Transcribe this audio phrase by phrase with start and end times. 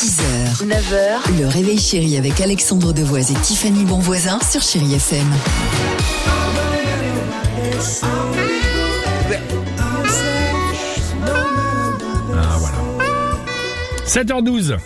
[0.00, 5.26] 6h, 9h, le réveil chéri avec Alexandre Devoise et Tiffany Bonvoisin sur Chérie FM.
[12.32, 12.76] Ah voilà.
[14.06, 14.78] 7h12.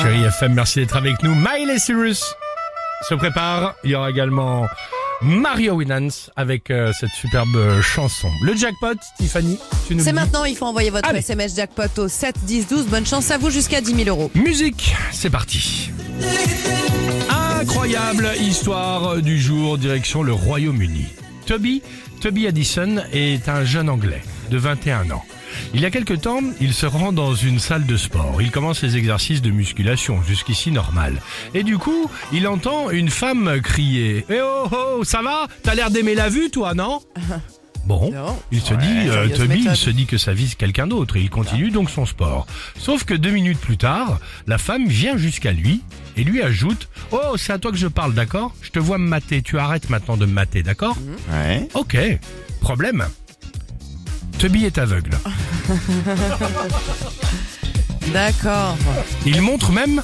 [0.00, 1.34] Chérie FM, merci d'être avec nous.
[1.34, 2.34] Miley Cyrus
[3.06, 3.74] se prépare.
[3.84, 4.66] Il y aura également
[5.20, 8.30] Mario Winans avec euh, cette superbe euh, chanson.
[8.42, 11.18] Le jackpot, Tiffany, tu nous C'est maintenant, il faut envoyer votre Allez.
[11.18, 12.86] SMS jackpot au 7 10 12.
[12.86, 14.30] Bonne chance à vous jusqu'à 10 000 euros.
[14.34, 15.90] Musique, c'est parti.
[17.30, 21.06] Incroyable histoire du jour, direction le Royaume-Uni.
[21.46, 21.82] Toby,
[22.20, 25.24] Toby Addison est un jeune Anglais de 21 ans.
[25.74, 28.40] Il y a quelque temps, il se rend dans une salle de sport.
[28.40, 31.20] Il commence ses exercices de musculation, jusqu'ici normal.
[31.54, 35.46] Et du coup, il entend une femme crier «Eh oh oh, ça va?
[35.62, 37.00] T'as l'air d'aimer la vue, toi, non?»
[37.84, 38.36] Bon, Non.
[38.52, 41.70] il se dit, euh, il se dit que ça vise quelqu'un d'autre et il continue
[41.70, 42.46] donc son sport.
[42.78, 45.80] Sauf que deux minutes plus tard, la femme vient jusqu'à lui
[46.16, 48.54] et lui ajoute Oh, c'est à toi que je parle, d'accord?
[48.60, 50.98] Je te vois me mater, tu arrêtes maintenant de me mater, d'accord?
[51.32, 51.66] Ouais.
[51.72, 51.96] Ok,
[52.60, 53.06] problème.
[54.38, 55.10] Toby est aveugle.
[58.12, 58.76] D'accord.
[59.26, 60.02] Il montre même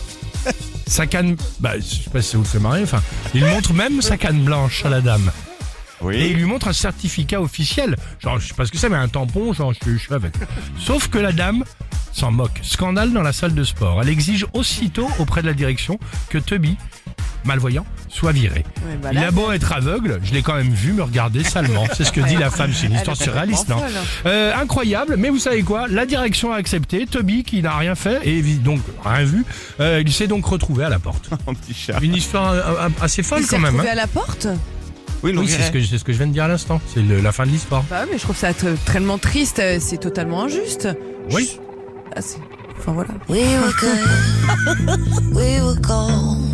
[0.87, 1.37] sa canne.
[1.61, 3.03] Bah, je sais pas si ça vous fait marrer, enfin.
[3.35, 5.31] Il montre même sa canne blanche à la dame.
[6.03, 6.29] Et il Oui.
[6.35, 7.97] lui montre un certificat officiel.
[8.21, 10.35] Genre, je sais pas ce que c'est, mais un tampon, genre, je, je suis avec.
[10.79, 11.65] Sauf que la dame
[12.13, 12.61] s'en moque.
[12.63, 14.03] Scandale dans la salle de sport.
[14.03, 16.77] Elle exige aussitôt auprès de la direction que Toby,
[17.45, 18.65] malvoyant, soit viré.
[18.87, 21.85] Ouais, bah Il a beau être aveugle, je l'ai quand même vu me regarder salement.
[21.95, 22.73] C'est ce que dit la femme.
[22.75, 23.89] C'est une histoire surréaliste, non folle.
[24.27, 25.87] Euh, Incroyable, mais vous savez quoi?
[25.89, 27.07] La direction a accepté.
[27.07, 29.45] Toby, qui n'a rien fait et donc rien vu,
[29.81, 31.31] euh, il s'est donc retrouvé à la porte.
[31.47, 31.99] Mon petit chat.
[32.03, 33.73] Une histoire euh, assez folle Il s'est quand même.
[33.75, 33.93] retrouvé hein.
[33.93, 34.47] à la porte?
[35.23, 36.81] Oui, Oui, c'est ce, que, c'est ce que je viens de dire à l'instant.
[36.93, 37.83] C'est la fin de l'histoire.
[37.89, 40.89] Bah mais je trouve ça tellement triste, c'est totalement injuste.
[41.31, 41.59] Oui.
[42.15, 42.39] Ah, c'est-
[42.79, 43.11] Enfin voilà.